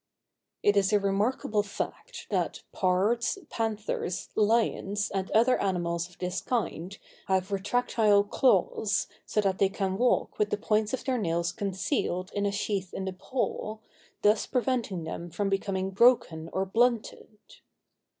[0.63, 6.97] It is a remarkable fact, that pards, panthers, lions, and other animals of this kind
[7.27, 12.31] have retractile claws, so that they can walk with the points of their nails concealed
[12.33, 13.77] in a sheath in the paw,
[14.23, 17.37] thus preventing them from becoming broken or blunted.